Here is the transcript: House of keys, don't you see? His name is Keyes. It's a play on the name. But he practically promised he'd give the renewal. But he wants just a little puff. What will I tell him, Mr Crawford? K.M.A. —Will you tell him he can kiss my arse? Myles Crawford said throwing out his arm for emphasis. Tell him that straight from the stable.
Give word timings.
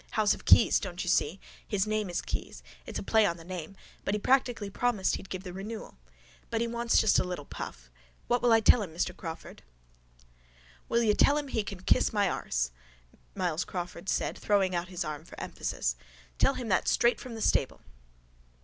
House 0.13 0.33
of 0.33 0.45
keys, 0.45 0.79
don't 0.79 1.03
you 1.03 1.09
see? 1.11 1.39
His 1.67 1.85
name 1.85 2.09
is 2.09 2.23
Keyes. 2.23 2.63
It's 2.87 2.97
a 2.97 3.03
play 3.03 3.23
on 3.23 3.37
the 3.37 3.43
name. 3.43 3.75
But 4.03 4.15
he 4.15 4.19
practically 4.19 4.71
promised 4.71 5.15
he'd 5.15 5.29
give 5.29 5.43
the 5.43 5.53
renewal. 5.53 5.95
But 6.49 6.59
he 6.59 6.65
wants 6.65 6.97
just 6.99 7.19
a 7.19 7.23
little 7.23 7.45
puff. 7.45 7.91
What 8.27 8.41
will 8.41 8.51
I 8.51 8.61
tell 8.61 8.81
him, 8.81 8.95
Mr 8.95 9.15
Crawford? 9.15 9.57
K.M.A. 9.57 10.31
—Will 10.89 11.03
you 11.03 11.13
tell 11.13 11.37
him 11.37 11.49
he 11.49 11.63
can 11.63 11.81
kiss 11.81 12.11
my 12.11 12.27
arse? 12.27 12.71
Myles 13.35 13.63
Crawford 13.63 14.09
said 14.09 14.35
throwing 14.39 14.73
out 14.73 14.87
his 14.87 15.05
arm 15.05 15.23
for 15.23 15.39
emphasis. 15.39 15.95
Tell 16.39 16.55
him 16.55 16.67
that 16.69 16.87
straight 16.87 17.19
from 17.19 17.35
the 17.35 17.39
stable. 17.41 17.79